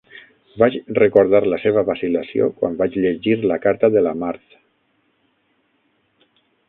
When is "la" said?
1.53-1.59, 3.53-3.59, 4.09-4.15